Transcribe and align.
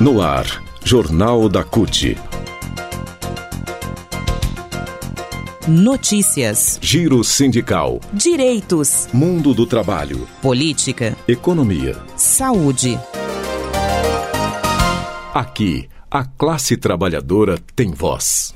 No 0.00 0.22
ar, 0.22 0.62
Jornal 0.84 1.48
da 1.48 1.64
CUT. 1.64 2.16
Notícias. 5.66 6.78
Giro 6.80 7.24
sindical. 7.24 7.98
Direitos. 8.12 9.08
Mundo 9.12 9.52
do 9.52 9.66
trabalho. 9.66 10.28
Política. 10.40 11.16
Economia. 11.26 11.96
Saúde. 12.14 12.96
Aqui, 15.34 15.88
a 16.08 16.24
classe 16.24 16.76
trabalhadora 16.76 17.58
tem 17.74 17.90
voz. 17.90 18.54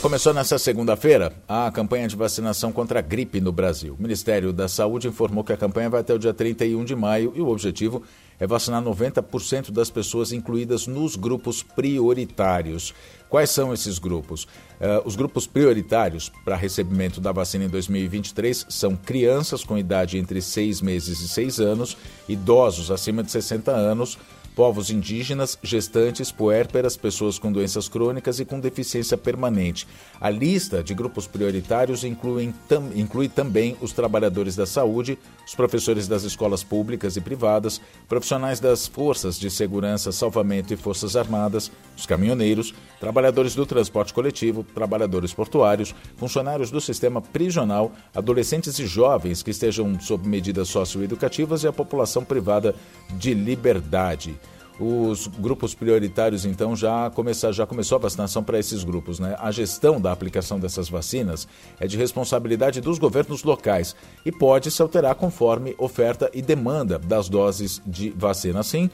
Começou 0.02 0.34
nesta 0.34 0.59
segunda-feira 0.59 1.31
a 1.48 1.72
campanha 1.72 2.08
de 2.08 2.16
vacinação 2.16 2.72
contra 2.72 2.99
a 2.99 3.02
gripe 3.02 3.39
no 3.39 3.52
Brasil. 3.52 3.95
O 3.97 4.02
Ministério 4.02 4.52
da 4.52 4.67
Saúde 4.67 5.08
informou 5.08 5.44
que 5.44 5.53
a 5.53 5.58
campanha 5.58 5.89
vai 5.89 6.02
até 6.02 6.14
o 6.14 6.20
dia 6.20 6.33
31 6.33 6.83
de 6.83 6.95
maio 6.95 7.31
e 7.33 7.42
o 7.42 7.47
objetivo 7.47 8.03
é 8.38 8.45
vacinar 8.45 8.83
90% 8.83 9.72
das 9.72 9.89
pessoas 9.89 10.33
incluídas 10.33 10.86
nos 10.86 11.16
grupos 11.16 11.64
prioritários. 11.64 12.94
Quais 13.30 13.50
são 13.50 13.73
esses 13.73 13.97
grupos? 13.97 14.44
Uh, 14.44 15.02
os 15.05 15.16
grupos 15.16 15.47
prioritários 15.47 16.30
para 16.44 16.55
recebimento 16.55 17.22
da 17.22 17.31
vacina 17.31 17.64
em 17.64 17.70
2023 17.70 18.66
são 18.70 18.95
crianças 18.95 19.64
com 19.64 19.77
idade 19.77 20.17
entre 20.17 20.42
6 20.42 20.81
meses 20.81 21.22
e 21.22 21.27
6 21.27 21.59
anos, 21.59 21.98
idosos 22.27 22.92
acima 22.92 23.23
de 23.23 23.31
60 23.31 23.72
anos, 23.72 24.17
povos 24.56 24.89
indígenas, 24.89 25.59
gestantes, 25.61 26.31
puérperas, 26.31 26.95
pessoas 26.95 27.38
com 27.38 27.52
doenças 27.52 27.89
crônicas 27.89 28.39
e 28.39 28.45
com 28.45 28.59
deficiência 28.59 29.17
permanente. 29.17 29.86
A 30.20 30.30
lista 30.30 30.81
de 30.81 30.94
grupos 30.94 31.28
prioritários 31.28 32.06
inclui, 32.06 32.53
tam, 32.67 32.89
inclui 32.95 33.28
também 33.28 33.76
os 33.81 33.92
trabalhadores 33.92 34.56
da 34.56 34.66
saúde, 34.66 35.20
os 35.45 35.53
professores 35.53 36.08
das 36.08 36.23
escolas 36.23 36.64
públicas 36.64 37.17
e 37.17 37.22
privadas, 37.22 37.81
profissionais 38.08 38.61
das 38.61 38.88
forças 38.88 39.38
de 39.38 39.52
segurança, 39.52 40.11
salvamento 40.11 40.73
e 40.73 40.78
forças 40.78 41.17
armadas, 41.17 41.70
os 41.98 42.06
caminhoneiros, 42.06 42.73
trabalhadores 43.00 43.56
do 43.56 43.66
transporte 43.66 44.14
coletivo, 44.14 44.64
trabalhadores 44.64 45.33
portuários, 45.33 45.94
funcionários 46.16 46.72
do 46.72 46.80
sistema 46.80 47.22
prisional, 47.22 47.92
adolescentes 48.16 48.80
e 48.80 48.88
jovens 48.88 49.44
que 49.44 49.52
estejam 49.52 50.00
sob 50.00 50.28
medidas 50.28 50.70
socioeducativas 50.70 51.64
e 51.64 51.67
a 51.67 51.73
população 51.73 52.23
privada 52.23 52.73
de 53.17 53.33
liberdade 53.33 54.36
os 54.80 55.28
grupos 55.28 55.73
prioritários 55.73 56.45
então 56.45 56.76
já 56.76 57.09
começar, 57.09 57.52
já 57.52 57.66
começou 57.66 57.98
a 57.98 58.02
vacinação 58.02 58.44
para 58.44 58.59
esses 58.59 58.84
grupos, 58.84 59.20
né? 59.20 59.36
A 59.40 59.52
gestão 59.52 60.02
da 60.02 60.12
aplicação 60.12 60.59
dessas 60.59 60.90
vacinas 60.90 61.48
é 61.80 61.88
de 61.88 61.98
responsabilidade 61.98 62.82
dos 62.82 63.00
governos 63.00 63.44
locais 63.44 63.95
e 64.26 64.32
pode 64.32 64.70
se 64.70 64.82
alterar 64.82 65.16
conforme 65.16 65.76
oferta 65.78 66.30
e 66.34 66.42
demanda 66.42 67.00
das 67.00 67.30
doses 67.30 67.82
de 67.86 68.10
vacina, 68.10 68.60
assim 68.60 68.89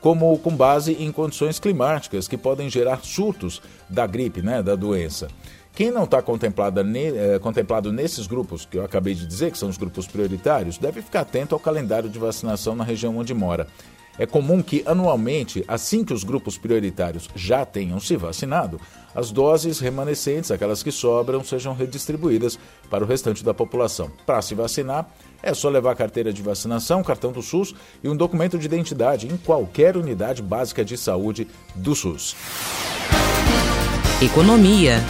como 0.00 0.38
com 0.38 0.54
base 0.54 0.92
em 0.92 1.10
condições 1.10 1.58
climáticas 1.58 2.28
que 2.28 2.36
podem 2.36 2.70
gerar 2.70 3.00
surtos 3.02 3.60
da 3.88 4.06
gripe, 4.06 4.40
né, 4.40 4.62
da 4.62 4.76
doença. 4.76 5.26
Quem 5.74 5.90
não 5.90 6.04
está 6.04 6.22
ne, 6.84 7.08
eh, 7.08 7.38
contemplado 7.38 7.92
nesses 7.92 8.26
grupos 8.26 8.64
que 8.64 8.78
eu 8.78 8.84
acabei 8.84 9.14
de 9.14 9.26
dizer, 9.26 9.50
que 9.50 9.58
são 9.58 9.68
os 9.68 9.76
grupos 9.76 10.06
prioritários, 10.06 10.78
deve 10.78 11.02
ficar 11.02 11.20
atento 11.20 11.54
ao 11.54 11.60
calendário 11.60 12.08
de 12.08 12.18
vacinação 12.18 12.74
na 12.74 12.84
região 12.84 13.18
onde 13.18 13.34
mora. 13.34 13.66
É 14.18 14.26
comum 14.26 14.62
que, 14.62 14.82
anualmente, 14.86 15.64
assim 15.68 16.04
que 16.04 16.14
os 16.14 16.24
grupos 16.24 16.56
prioritários 16.56 17.28
já 17.34 17.64
tenham 17.64 18.00
se 18.00 18.16
vacinado, 18.16 18.80
as 19.14 19.30
doses 19.30 19.78
remanescentes, 19.78 20.50
aquelas 20.50 20.82
que 20.82 20.92
sobram, 20.92 21.42
sejam 21.42 21.74
redistribuídas 21.74 22.58
para 22.90 23.04
o 23.04 23.06
restante 23.06 23.44
da 23.44 23.54
população. 23.54 24.10
Para 24.26 24.42
se 24.42 24.54
vacinar, 24.54 25.08
é 25.42 25.54
só 25.54 25.68
levar 25.68 25.96
carteira 25.96 26.32
de 26.32 26.42
vacinação, 26.42 27.02
cartão 27.02 27.32
do 27.32 27.42
SUS 27.42 27.74
e 28.02 28.08
um 28.08 28.16
documento 28.16 28.58
de 28.58 28.66
identidade 28.66 29.26
em 29.26 29.36
qualquer 29.36 29.96
unidade 29.96 30.42
básica 30.42 30.84
de 30.84 30.96
saúde 30.96 31.48
do 31.74 31.94
SUS. 31.94 32.36
Economia. 34.22 35.02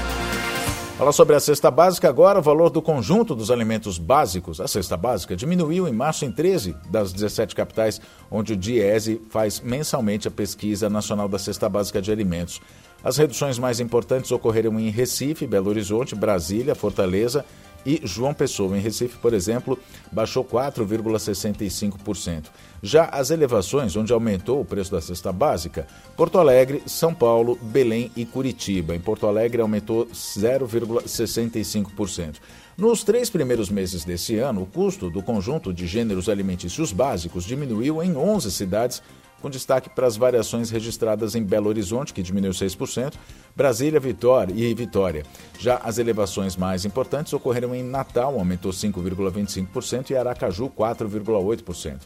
Fala 0.96 1.12
sobre 1.12 1.36
a 1.36 1.40
cesta 1.40 1.70
básica 1.70 2.08
agora. 2.08 2.38
O 2.38 2.42
valor 2.42 2.70
do 2.70 2.80
conjunto 2.80 3.34
dos 3.34 3.50
alimentos 3.50 3.98
básicos, 3.98 4.62
a 4.62 4.66
cesta 4.66 4.96
básica, 4.96 5.36
diminuiu 5.36 5.86
em 5.86 5.92
março 5.92 6.24
em 6.24 6.32
13 6.32 6.74
das 6.88 7.12
17 7.12 7.54
capitais, 7.54 8.00
onde 8.30 8.54
o 8.54 8.56
DIESE 8.56 9.20
faz 9.28 9.60
mensalmente 9.60 10.26
a 10.26 10.30
pesquisa 10.30 10.88
nacional 10.88 11.28
da 11.28 11.38
cesta 11.38 11.68
básica 11.68 12.00
de 12.00 12.10
alimentos. 12.10 12.62
As 13.04 13.18
reduções 13.18 13.58
mais 13.58 13.78
importantes 13.78 14.32
ocorreram 14.32 14.80
em 14.80 14.88
Recife, 14.88 15.46
Belo 15.46 15.68
Horizonte, 15.68 16.14
Brasília, 16.14 16.74
Fortaleza 16.74 17.44
e 17.86 18.02
João 18.04 18.34
Pessoa. 18.34 18.76
Em 18.76 18.80
Recife, 18.80 19.16
por 19.18 19.32
exemplo, 19.32 19.78
baixou 20.12 20.44
4,65%. 20.44 22.46
Já 22.82 23.06
as 23.06 23.30
elevações, 23.30 23.96
onde 23.96 24.12
aumentou 24.12 24.60
o 24.60 24.64
preço 24.64 24.90
da 24.90 25.00
cesta 25.00 25.32
básica, 25.32 25.86
Porto 26.16 26.38
Alegre, 26.38 26.82
São 26.84 27.14
Paulo, 27.14 27.56
Belém 27.62 28.10
e 28.16 28.26
Curitiba. 28.26 28.94
Em 28.94 29.00
Porto 29.00 29.26
Alegre 29.26 29.62
aumentou 29.62 30.04
0,65%. 30.06 32.34
Nos 32.76 33.02
três 33.02 33.30
primeiros 33.30 33.70
meses 33.70 34.04
desse 34.04 34.36
ano, 34.36 34.60
o 34.62 34.66
custo 34.66 35.08
do 35.08 35.22
conjunto 35.22 35.72
de 35.72 35.86
gêneros 35.86 36.28
alimentícios 36.28 36.92
básicos 36.92 37.44
diminuiu 37.44 38.02
em 38.02 38.14
11 38.14 38.50
cidades 38.50 39.02
com 39.40 39.50
destaque 39.50 39.90
para 39.90 40.06
as 40.06 40.16
variações 40.16 40.70
registradas 40.70 41.34
em 41.34 41.42
Belo 41.42 41.68
Horizonte, 41.68 42.12
que 42.12 42.22
diminuiu 42.22 42.52
6%, 42.52 43.14
Brasília, 43.54 44.00
Vitória 44.00 44.52
e 44.54 44.74
Vitória. 44.74 45.24
Já 45.58 45.76
as 45.76 45.98
elevações 45.98 46.56
mais 46.56 46.84
importantes 46.84 47.32
ocorreram 47.32 47.74
em 47.74 47.82
Natal, 47.82 48.38
aumentou 48.38 48.72
5,25%, 48.72 50.10
e 50.10 50.16
Aracaju, 50.16 50.68
4,8%. 50.70 52.00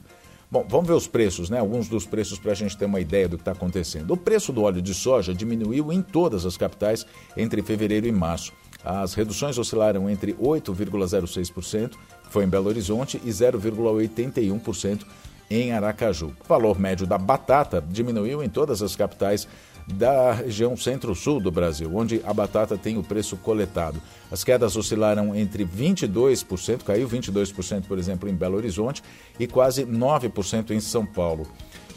Bom, 0.51 0.67
vamos 0.69 0.89
ver 0.89 0.95
os 0.95 1.07
preços, 1.07 1.49
né? 1.49 1.61
Alguns 1.61 1.89
dos 1.89 2.05
preços 2.05 2.37
para 2.37 2.51
a 2.51 2.55
gente 2.57 2.77
ter 2.77 2.85
uma 2.85 2.99
ideia 2.99 3.29
do 3.29 3.37
que 3.37 3.43
está 3.43 3.53
acontecendo. 3.53 4.11
O 4.11 4.17
preço 4.17 4.53
do 4.53 4.63
óleo 4.63 4.83
de 4.83 4.93
soja 4.93 5.33
diminuiu 5.33 5.93
em 5.93 6.03
todas 6.03 6.45
as 6.45 6.57
capitais 6.57 7.07
entre 7.37 7.63
fevereiro 7.63 8.09
e 8.09 8.13
março. 8.13 8.53
As 8.85 9.15
reduções 9.15 9.59
oscilaram 9.59 10.11
entre 10.11 10.35
8,06%, 10.35 11.91
que 11.91 12.33
foi 12.33 12.45
em 12.45 12.49
Belo 12.49 12.67
Horizonte, 12.67 13.21
e 13.25 13.31
0,81% 13.31 15.05
em 15.51 15.73
Aracaju. 15.73 16.33
O 16.45 16.49
valor 16.49 16.79
médio 16.79 17.07
da 17.07 17.19
batata 17.19 17.85
diminuiu 17.87 18.43
em 18.43 18.49
todas 18.49 18.81
as 18.81 18.95
capitais 18.95 19.49
da 19.87 20.33
região 20.33 20.77
centro-sul 20.77 21.41
do 21.41 21.51
Brasil, 21.51 21.91
onde 21.95 22.21
a 22.25 22.33
batata 22.33 22.79
tem 22.79 22.97
o 22.97 23.03
preço 23.03 23.37
coletado. 23.37 24.01
As 24.31 24.45
quedas 24.45 24.77
oscilaram 24.77 25.35
entre 25.35 25.65
22%, 25.65 26.85
caiu 26.85 27.09
22%, 27.09 27.87
por 27.87 27.99
exemplo, 27.99 28.29
em 28.29 28.35
Belo 28.35 28.57
Horizonte 28.57 29.03
e 29.39 29.47
quase 29.47 29.85
9% 29.85 30.71
em 30.71 30.81
São 30.81 31.05
Paulo. 31.05 31.47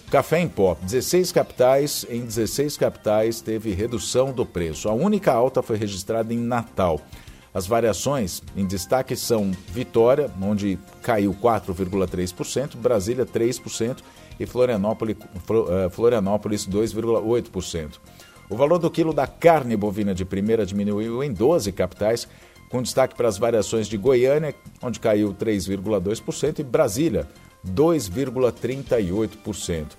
Café 0.10 0.40
em 0.40 0.48
pó, 0.48 0.78
16 0.82 1.32
capitais, 1.32 2.06
em 2.10 2.22
16 2.22 2.78
capitais 2.78 3.42
teve 3.42 3.74
redução 3.74 4.32
do 4.32 4.46
preço. 4.46 4.88
A 4.88 4.94
única 4.94 5.32
alta 5.32 5.64
foi 5.64 5.78
registrada 5.78 6.34
em 6.34 6.38
Natal. 6.38 7.02
As 7.54 7.68
variações 7.68 8.42
em 8.58 8.66
destaque 8.66 9.16
são 9.16 9.52
Vitória, 9.70 10.32
onde 10.42 10.80
caiu 11.04 11.36
4,3%, 11.36 12.76
Brasília 12.78 13.26
3% 13.26 13.98
e 14.40 14.46
Florianópolis, 14.46 15.18
eh, 15.70 15.90
Florianópolis 15.90 16.66
2,8%. 16.66 18.00
O 18.50 18.56
valor 18.56 18.80
do 18.80 18.90
quilo 18.90 19.14
da 19.14 19.28
carne 19.28 19.78
bovina 19.78 20.16
de 20.16 20.26
primeira 20.26 20.66
diminuiu 20.66 21.24
em 21.24 21.32
12 21.32 21.72
capitais, 21.72 22.28
com 22.70 22.82
destaque 22.82 23.16
para 23.16 23.28
as 23.28 23.38
variações 23.38 23.88
de 23.88 23.98
Goiânia, 23.98 24.56
onde 24.82 25.00
caiu 25.00 25.32
3,2%, 25.34 26.60
e 26.60 26.64
Brasília, 26.64 27.28
2,38%. 27.64 29.96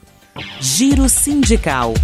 Giro 0.61 1.09
Sindical. 1.09 1.95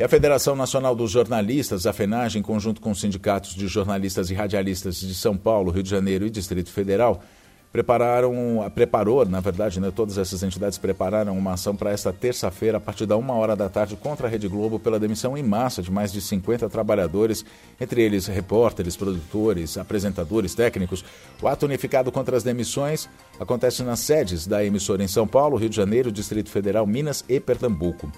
E 0.00 0.02
a 0.02 0.08
Federação 0.08 0.56
Nacional 0.56 0.94
dos 0.96 1.10
Jornalistas, 1.10 1.84
a 1.84 1.92
FENAGE, 1.92 2.38
em 2.38 2.42
conjunto 2.42 2.80
com 2.80 2.90
os 2.90 2.98
sindicatos 2.98 3.54
de 3.54 3.68
jornalistas 3.68 4.30
e 4.30 4.34
radialistas 4.34 4.98
de 4.98 5.14
São 5.14 5.36
Paulo, 5.36 5.70
Rio 5.70 5.82
de 5.82 5.90
Janeiro 5.90 6.24
e 6.24 6.30
Distrito 6.30 6.70
Federal, 6.70 7.22
prepararam, 7.70 8.32
preparou, 8.74 9.26
na 9.26 9.40
verdade, 9.40 9.78
né, 9.78 9.92
todas 9.94 10.16
essas 10.16 10.42
entidades 10.42 10.78
prepararam 10.78 11.36
uma 11.36 11.52
ação 11.52 11.76
para 11.76 11.90
esta 11.90 12.14
terça-feira, 12.14 12.78
a 12.78 12.80
partir 12.80 13.04
da 13.04 13.14
uma 13.14 13.34
hora 13.34 13.54
da 13.54 13.68
tarde, 13.68 13.94
contra 13.94 14.26
a 14.26 14.30
Rede 14.30 14.48
Globo 14.48 14.78
pela 14.80 14.98
demissão 14.98 15.36
em 15.36 15.42
massa 15.42 15.82
de 15.82 15.90
mais 15.90 16.10
de 16.10 16.22
50 16.22 16.66
trabalhadores, 16.70 17.44
entre 17.78 18.00
eles 18.00 18.26
repórteres, 18.26 18.96
produtores, 18.96 19.76
apresentadores, 19.76 20.54
técnicos. 20.54 21.04
O 21.42 21.46
ato 21.46 21.66
unificado 21.66 22.10
contra 22.10 22.38
as 22.38 22.42
demissões 22.42 23.06
acontece 23.38 23.82
nas 23.82 24.00
sedes 24.00 24.46
da 24.46 24.64
emissora 24.64 25.04
em 25.04 25.08
São 25.08 25.28
Paulo, 25.28 25.58
Rio 25.58 25.68
de 25.68 25.76
Janeiro, 25.76 26.10
Distrito 26.10 26.48
Federal, 26.48 26.86
Minas 26.86 27.22
e 27.28 27.38
Pernambuco. 27.38 28.10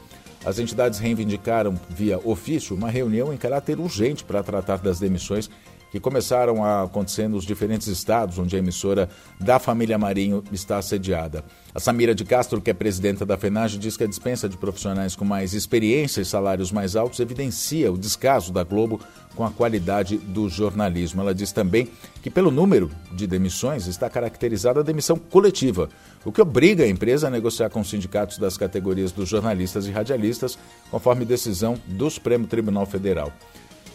As 0.45 0.59
entidades 0.59 0.99
reivindicaram, 0.99 1.79
via 1.89 2.19
ofício, 2.19 2.75
uma 2.75 2.91
reunião 2.91 3.33
em 3.33 3.37
caráter 3.37 3.79
urgente 3.79 4.25
para 4.25 4.43
tratar 4.43 4.79
das 4.79 4.99
demissões 4.99 5.49
que 5.93 6.01
começaram 6.01 6.65
a 6.65 6.85
acontecer 6.85 7.29
nos 7.29 7.45
diferentes 7.45 7.87
estados 7.87 8.39
onde 8.39 8.57
a 8.57 8.59
emissora 8.59 9.11
da 9.39 9.59
família 9.59 9.99
Marinho 9.99 10.43
está 10.51 10.81
sediada. 10.81 11.45
A 11.75 11.79
Samira 11.79 12.15
de 12.15 12.25
Castro, 12.25 12.63
que 12.63 12.71
é 12.71 12.75
presidenta 12.75 13.27
da 13.27 13.37
FENAGE, 13.37 13.79
diz 13.79 13.95
que 13.95 14.05
a 14.05 14.07
dispensa 14.07 14.49
de 14.49 14.57
profissionais 14.57 15.15
com 15.15 15.27
mais 15.27 15.53
experiência 15.53 16.23
e 16.23 16.25
salários 16.25 16.73
mais 16.73 16.97
altos 16.97 17.21
evidencia 17.21 17.93
o 17.93 17.99
descaso 17.99 18.51
da 18.51 18.65
Globo 18.65 19.01
com 19.35 19.45
a 19.45 19.51
qualidade 19.51 20.17
do 20.17 20.49
jornalismo. 20.49 21.21
Ela 21.21 21.35
diz 21.35 21.53
também 21.53 21.89
que, 22.23 22.31
pelo 22.31 22.51
número 22.51 22.91
de 23.13 23.27
demissões, 23.27 23.87
está 23.87 24.09
caracterizada 24.09 24.81
a 24.81 24.83
demissão 24.83 25.19
coletiva, 25.19 25.91
o 26.25 26.33
que 26.33 26.41
obriga 26.41 26.85
a 26.85 26.89
empresa 26.89 27.27
a 27.27 27.31
negociar 27.31 27.69
com 27.69 27.81
os 27.81 27.91
sindicatos 27.91 28.39
das 28.39 28.57
categorias 28.57 29.13
dos 29.13 29.29
jornalistas 29.29 29.87
e 29.87 29.91
radialistas, 29.91 30.59
conforme 30.91 31.27
decisão 31.27 31.79
do 31.87 32.09
Supremo 32.09 32.47
Tribunal 32.47 32.87
Federal. 32.87 33.31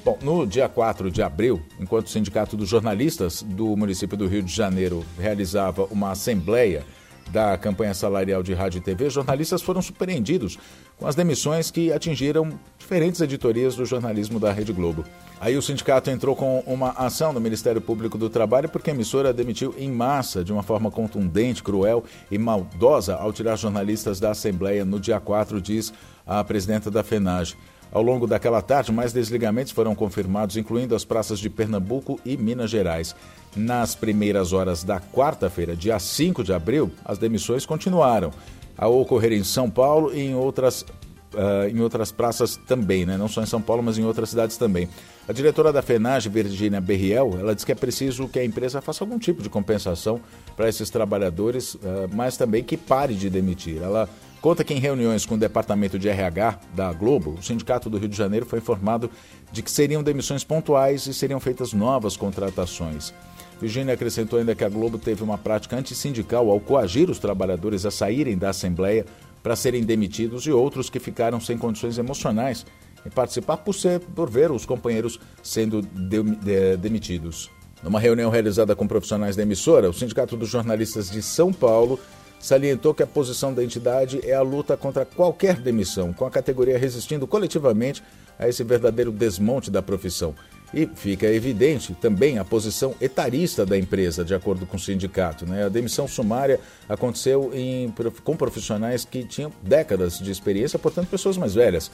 Bom, 0.08 0.18
no 0.22 0.48
dia 0.48 0.70
4 0.70 1.12
de 1.12 1.22
abril, 1.22 1.62
enquanto 1.78 2.08
o 2.08 2.10
Sindicato 2.10 2.56
dos 2.56 2.70
Jornalistas 2.70 3.42
do 3.42 3.76
município 3.76 4.16
do 4.16 4.26
Rio 4.26 4.42
de 4.42 4.56
Janeiro 4.56 5.04
realizava 5.20 5.84
uma 5.92 6.12
assembleia 6.12 6.86
da 7.30 7.58
campanha 7.58 7.94
salarial 7.94 8.42
de 8.42 8.54
rádio 8.54 8.78
e 8.78 8.82
TV, 8.82 9.10
jornalistas 9.10 9.62
foram 9.62 9.82
surpreendidos 9.82 10.58
com 10.98 11.06
as 11.06 11.14
demissões 11.14 11.70
que 11.70 11.92
atingiram 11.92 12.58
diferentes 12.80 13.20
editorias 13.20 13.76
do 13.76 13.86
jornalismo 13.86 14.40
da 14.40 14.50
Rede 14.54 14.72
Globo. 14.72 15.04
Aí 15.42 15.58
o 15.58 15.62
sindicato 15.62 16.10
entrou 16.10 16.38
com 16.38 16.60
uma 16.66 16.92
ação 16.92 17.34
no 17.34 17.42
Ministério 17.42 17.82
Público 17.82 18.18
do 18.18 18.30
Trabalho 18.30 18.70
porque 18.70 18.90
a 18.90 18.94
emissora 18.94 19.34
demitiu 19.34 19.76
em 19.78 19.92
massa, 19.92 20.42
de 20.42 20.54
uma 20.54 20.64
forma 20.64 20.90
contundente, 20.90 21.62
cruel 21.62 22.06
e 22.32 22.38
maldosa, 22.38 23.18
ao 23.18 23.34
tirar 23.34 23.58
jornalistas 23.58 24.22
da 24.22 24.32
Assembleia 24.32 24.86
no 24.86 25.02
dia 25.02 25.20
4, 25.20 25.60
diz 25.60 25.92
a 26.26 26.42
presidenta 26.46 26.90
da 26.90 27.04
FENAGE. 27.04 27.58
Ao 27.92 28.02
longo 28.02 28.28
daquela 28.28 28.62
tarde, 28.62 28.92
mais 28.92 29.14
desligamentos 29.14 29.72
foram 29.72 29.96
confirmados, 29.96 30.58
incluindo 30.58 30.96
as 30.96 31.06
praças 31.06 31.40
de 31.40 31.50
Pernambuco 31.50 32.20
e 32.26 32.36
Minas 32.36 32.70
Gerais. 32.70 33.16
Nas 33.56 33.96
primeiras 33.96 34.54
horas 34.54 34.84
da 34.84 35.00
quarta-feira, 35.00 35.76
dia 35.76 35.98
5 35.98 36.44
de 36.44 36.54
abril, 36.54 36.92
as 37.04 37.18
demissões 37.18 37.66
continuaram 37.66 38.32
a 38.78 38.88
ocorrer 38.88 39.32
em 39.32 39.44
São 39.44 39.70
Paulo 39.70 40.14
e 40.14 40.20
em 40.20 40.36
outras, 40.36 40.82
uh, 40.82 41.68
em 41.68 41.80
outras 41.82 42.12
praças 42.12 42.56
também, 42.56 43.06
né? 43.06 43.18
não 43.18 43.28
só 43.28 43.42
em 43.42 43.48
São 43.48 43.62
Paulo, 43.62 43.82
mas 43.82 43.98
em 43.98 44.06
outras 44.06 44.30
cidades 44.30 44.58
também. 44.58 44.88
A 45.28 45.34
diretora 45.34 45.74
da 45.74 45.82
FENAGE, 45.82 46.30
Virginia 46.30 46.80
Berriel, 46.80 47.38
ela 47.40 47.56
diz 47.56 47.64
que 47.64 47.72
é 47.72 47.76
preciso 47.76 48.28
que 48.28 48.38
a 48.38 48.46
empresa 48.46 48.82
faça 48.82 49.04
algum 49.04 49.18
tipo 49.18 49.42
de 49.42 49.50
compensação 49.50 50.22
para 50.56 50.70
esses 50.70 50.90
trabalhadores, 50.90 51.74
uh, 51.76 51.80
mas 52.14 52.38
também 52.38 52.64
que 52.64 52.78
pare 52.78 53.16
de 53.16 53.30
demitir. 53.30 53.82
Ela 53.82 54.08
Conta 54.48 54.64
que 54.64 54.74
em 54.74 54.80
reuniões 54.80 55.26
com 55.26 55.36
o 55.36 55.38
departamento 55.38 56.00
de 56.00 56.08
RH 56.08 56.62
da 56.74 56.94
Globo, 56.94 57.32
o 57.32 57.44
Sindicato 57.44 57.90
do 57.90 57.98
Rio 57.98 58.08
de 58.08 58.16
Janeiro 58.16 58.46
foi 58.46 58.60
informado 58.60 59.12
de 59.52 59.62
que 59.62 59.70
seriam 59.70 60.02
demissões 60.02 60.42
pontuais 60.42 61.06
e 61.06 61.14
seriam 61.14 61.38
feitas 61.38 61.74
novas 61.74 62.16
contratações. 62.16 63.14
Virginia 63.60 63.94
acrescentou 63.94 64.40
ainda 64.40 64.56
que 64.56 64.64
a 64.64 64.70
Globo 64.70 64.98
teve 64.98 65.22
uma 65.22 65.38
prática 65.38 65.76
antissindical 65.76 66.50
ao 66.50 66.62
coagir 66.62 67.10
os 67.10 67.20
trabalhadores 67.20 67.86
a 67.86 67.92
saírem 67.92 68.38
da 68.38 68.52
Assembleia 68.52 69.06
para 69.44 69.54
serem 69.54 69.84
demitidos 69.84 70.46
e 70.46 70.52
outros 70.54 70.90
que 70.90 70.98
ficaram 70.98 71.42
sem 71.42 71.58
condições 71.58 71.98
emocionais 71.98 72.66
em 73.06 73.10
participar 73.10 73.58
por, 73.58 73.74
ser, 73.74 74.00
por 74.00 74.30
ver 74.30 74.50
os 74.50 74.66
companheiros 74.66 75.20
sendo 75.44 75.82
de, 75.82 76.24
de, 76.24 76.78
demitidos. 76.78 77.52
Numa 77.84 78.00
reunião 78.00 78.32
realizada 78.32 78.74
com 78.78 78.88
profissionais 78.88 79.36
da 79.36 79.44
emissora, 79.44 79.90
o 79.90 79.94
Sindicato 79.94 80.38
dos 80.38 80.48
Jornalistas 80.48 81.12
de 81.12 81.22
São 81.22 81.52
Paulo 81.52 82.00
salientou 82.40 82.94
que 82.94 83.04
a 83.04 83.08
posição 83.08 83.54
da 83.54 83.64
entidade 83.64 84.20
é 84.24 84.34
a 84.34 84.42
luta 84.42 84.78
contra 84.78 85.06
qualquer 85.06 85.60
demissão, 85.60 86.14
com 86.14 86.26
a 86.26 86.32
categoria 86.32 86.78
resistindo 86.78 87.28
coletivamente 87.28 88.04
a 88.38 88.48
esse 88.48 88.64
verdadeiro 88.64 89.12
desmonte 89.12 89.72
da 89.72 89.82
profissão. 89.82 90.36
E 90.74 90.86
fica 90.86 91.26
evidente 91.28 91.96
também 91.96 92.40
a 92.40 92.46
posição 92.46 92.94
etarista 93.00 93.66
da 93.66 93.78
empresa, 93.78 94.24
de 94.26 94.36
acordo 94.36 94.66
com 94.66 94.76
o 94.76 94.80
sindicato. 94.80 95.46
Né? 95.46 95.66
A 95.66 95.70
demissão 95.70 96.08
sumária 96.08 96.60
aconteceu 96.90 97.52
em, 97.54 97.94
com 98.24 98.36
profissionais 98.36 99.06
que 99.06 99.24
tinham 99.24 99.52
décadas 99.62 100.20
de 100.20 100.30
experiência, 100.30 100.78
portanto, 100.78 101.08
pessoas 101.08 101.38
mais 101.38 101.54
velhas. 101.54 101.90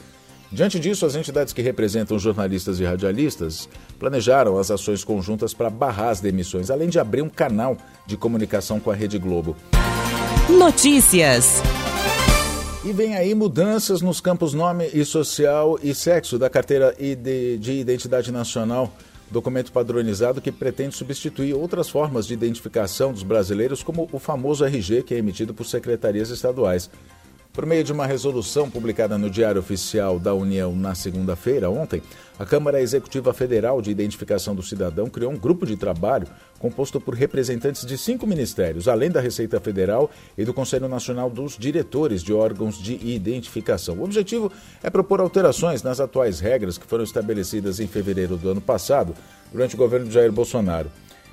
Diante 0.50 0.78
disso, 0.78 1.06
as 1.06 1.14
entidades 1.14 1.52
que 1.52 1.62
representam 1.62 2.18
jornalistas 2.18 2.78
e 2.78 2.84
radialistas 2.84 3.68
planejaram 3.98 4.58
as 4.58 4.70
ações 4.70 5.02
conjuntas 5.02 5.54
para 5.54 5.70
barrar 5.70 6.10
as 6.10 6.20
demissões, 6.20 6.70
além 6.70 6.88
de 6.88 6.98
abrir 6.98 7.22
um 7.22 7.28
canal 7.28 7.76
de 8.06 8.16
comunicação 8.16 8.78
com 8.78 8.90
a 8.90 8.94
Rede 8.94 9.18
Globo. 9.18 9.56
Notícias. 10.48 11.62
E 12.84 12.92
vem 12.92 13.16
aí 13.16 13.34
mudanças 13.34 14.02
nos 14.02 14.20
campos 14.20 14.52
nome 14.52 14.90
e 14.92 15.02
social 15.02 15.78
e 15.82 15.94
sexo 15.94 16.38
da 16.38 16.50
carteira 16.50 16.94
de 16.94 17.72
identidade 17.72 18.30
nacional, 18.30 18.92
documento 19.30 19.72
padronizado 19.72 20.42
que 20.42 20.52
pretende 20.52 20.94
substituir 20.94 21.54
outras 21.54 21.88
formas 21.88 22.26
de 22.26 22.34
identificação 22.34 23.10
dos 23.10 23.22
brasileiros, 23.22 23.82
como 23.82 24.06
o 24.12 24.18
famoso 24.18 24.66
RG, 24.66 25.02
que 25.02 25.14
é 25.14 25.18
emitido 25.18 25.54
por 25.54 25.64
secretarias 25.64 26.28
estaduais. 26.28 26.90
Por 27.54 27.66
meio 27.66 27.84
de 27.84 27.92
uma 27.92 28.04
resolução 28.04 28.68
publicada 28.68 29.16
no 29.16 29.30
Diário 29.30 29.60
Oficial 29.60 30.18
da 30.18 30.34
União 30.34 30.74
na 30.74 30.92
segunda-feira, 30.92 31.70
ontem, 31.70 32.02
a 32.36 32.44
Câmara 32.44 32.82
Executiva 32.82 33.32
Federal 33.32 33.80
de 33.80 33.92
Identificação 33.92 34.56
do 34.56 34.62
Cidadão 34.62 35.08
criou 35.08 35.30
um 35.30 35.38
grupo 35.38 35.64
de 35.64 35.76
trabalho 35.76 36.26
composto 36.58 37.00
por 37.00 37.14
representantes 37.14 37.86
de 37.86 37.96
cinco 37.96 38.26
ministérios, 38.26 38.88
além 38.88 39.08
da 39.08 39.20
Receita 39.20 39.60
Federal 39.60 40.10
e 40.36 40.44
do 40.44 40.52
Conselho 40.52 40.88
Nacional 40.88 41.30
dos 41.30 41.56
Diretores 41.56 42.24
de 42.24 42.32
Órgãos 42.32 42.76
de 42.76 42.94
Identificação. 42.94 43.98
O 43.98 44.02
objetivo 44.02 44.50
é 44.82 44.90
propor 44.90 45.20
alterações 45.20 45.80
nas 45.80 46.00
atuais 46.00 46.40
regras 46.40 46.76
que 46.76 46.88
foram 46.88 47.04
estabelecidas 47.04 47.78
em 47.78 47.86
fevereiro 47.86 48.36
do 48.36 48.48
ano 48.48 48.60
passado, 48.60 49.14
durante 49.52 49.76
o 49.76 49.78
governo 49.78 50.08
de 50.08 50.14
Jair 50.14 50.32
Bolsonaro. 50.32 50.90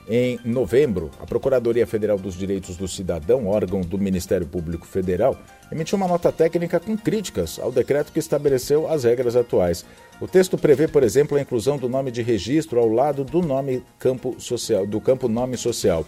Em 0.09 0.39
novembro, 0.43 1.11
a 1.19 1.25
Procuradoria 1.25 1.85
Federal 1.85 2.17
dos 2.17 2.35
Direitos 2.35 2.75
do 2.75 2.87
Cidadão, 2.87 3.47
órgão 3.47 3.81
do 3.81 3.97
Ministério 3.97 4.47
Público 4.47 4.85
Federal, 4.85 5.37
emitiu 5.71 5.95
uma 5.95 6.07
nota 6.07 6.31
técnica 6.31 6.79
com 6.79 6.97
críticas 6.97 7.59
ao 7.59 7.71
decreto 7.71 8.11
que 8.11 8.19
estabeleceu 8.19 8.89
as 8.89 9.03
regras 9.03 9.35
atuais. 9.35 9.85
O 10.19 10.27
texto 10.27 10.57
prevê, 10.57 10.87
por 10.87 11.03
exemplo, 11.03 11.37
a 11.37 11.41
inclusão 11.41 11.77
do 11.77 11.87
nome 11.87 12.11
de 12.11 12.21
registro 12.21 12.79
ao 12.79 12.89
lado 12.89 13.23
do 13.23 13.41
nome 13.41 13.83
campo 13.99 14.35
social, 14.39 14.87
do 14.87 14.99
campo 14.99 15.27
nome 15.27 15.55
social. 15.55 16.05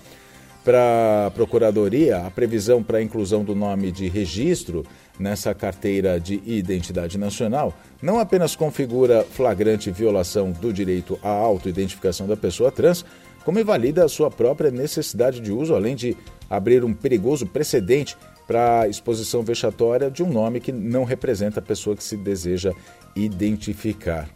Para 0.63 1.27
a 1.27 1.32
Procuradoria, 1.32 2.20
a 2.25 2.32
previsão 2.32 2.82
para 2.82 2.98
a 2.98 3.03
inclusão 3.03 3.44
do 3.44 3.53
nome 3.53 3.91
de 3.91 4.08
registro 4.08 4.86
nessa 5.20 5.53
carteira 5.53 6.20
de 6.20 6.41
identidade 6.46 7.18
nacional 7.18 7.74
não 8.01 8.18
apenas 8.18 8.56
configura 8.56 9.24
flagrante 9.24 9.91
violação 9.91 10.51
do 10.51 10.72
direito 10.72 11.20
à 11.22 11.29
autoidentificação 11.29 12.27
da 12.27 12.38
pessoa 12.38 12.72
trans, 12.72 13.06
como 13.44 13.60
invalida 13.60 14.06
a 14.06 14.10
sua 14.10 14.32
própria 14.32 14.72
necessidade 14.72 15.40
de 15.40 15.52
uso, 15.52 15.76
além 15.76 15.96
de 15.96 16.16
abrir 16.50 16.84
um 16.84 16.94
perigoso 16.94 17.46
precedente 17.46 18.16
para 18.48 18.82
a 18.82 18.88
exposição 18.88 19.42
vexatória 19.42 20.12
de 20.12 20.24
um 20.24 20.30
nome 20.30 20.60
que 20.60 20.72
não 20.72 21.04
representa 21.04 21.60
a 21.60 21.64
pessoa 21.64 21.96
que 21.96 22.04
se 22.04 22.18
deseja 22.18 22.74
identificar. 23.16 24.30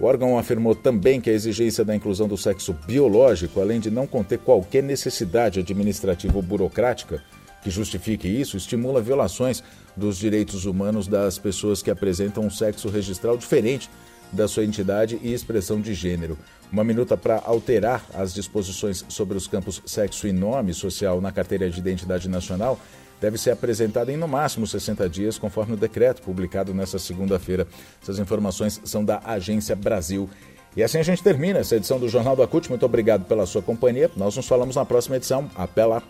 O 0.00 0.04
órgão 0.06 0.36
afirmou 0.36 0.74
também 0.74 1.20
que 1.20 1.30
a 1.30 1.32
exigência 1.32 1.84
da 1.84 1.94
inclusão 1.94 2.26
do 2.26 2.36
sexo 2.36 2.72
biológico, 2.86 3.60
além 3.60 3.78
de 3.78 3.90
não 3.90 4.06
conter 4.06 4.38
qualquer 4.38 4.82
necessidade 4.82 5.60
administrativa 5.60 6.36
ou 6.36 6.42
burocrática 6.42 7.22
que 7.62 7.70
justifique 7.70 8.28
isso, 8.28 8.56
estimula 8.56 9.00
violações 9.00 9.62
dos 9.96 10.18
direitos 10.18 10.66
humanos 10.66 11.06
das 11.06 11.38
pessoas 11.38 11.80
que 11.80 11.90
apresentam 11.90 12.44
um 12.44 12.50
sexo 12.50 12.88
registral 12.88 13.36
diferente 13.36 13.88
da 14.32 14.48
sua 14.48 14.64
entidade 14.64 15.18
e 15.22 15.32
expressão 15.32 15.80
de 15.80 15.94
gênero. 15.94 16.36
Uma 16.74 16.82
minuta 16.82 17.16
para 17.16 17.40
alterar 17.44 18.04
as 18.12 18.34
disposições 18.34 19.04
sobre 19.08 19.38
os 19.38 19.46
campos 19.46 19.80
sexo 19.86 20.26
e 20.26 20.32
nome 20.32 20.74
social 20.74 21.20
na 21.20 21.30
carteira 21.30 21.70
de 21.70 21.78
identidade 21.78 22.28
nacional 22.28 22.80
deve 23.20 23.38
ser 23.38 23.52
apresentada 23.52 24.10
em 24.10 24.16
no 24.16 24.26
máximo 24.26 24.66
60 24.66 25.08
dias, 25.08 25.38
conforme 25.38 25.74
o 25.74 25.76
decreto 25.76 26.20
publicado 26.20 26.74
nesta 26.74 26.98
segunda-feira. 26.98 27.64
Essas 28.02 28.18
informações 28.18 28.80
são 28.82 29.04
da 29.04 29.20
Agência 29.24 29.76
Brasil. 29.76 30.28
E 30.76 30.82
assim 30.82 30.98
a 30.98 31.04
gente 31.04 31.22
termina 31.22 31.60
essa 31.60 31.76
edição 31.76 32.00
do 32.00 32.08
Jornal 32.08 32.34
da 32.34 32.44
CUT. 32.44 32.68
Muito 32.68 32.84
obrigado 32.84 33.24
pela 33.24 33.46
sua 33.46 33.62
companhia. 33.62 34.10
Nós 34.16 34.34
nos 34.34 34.48
falamos 34.48 34.74
na 34.74 34.84
próxima 34.84 35.14
edição. 35.14 35.48
Até 35.54 35.86
lá. 35.86 36.02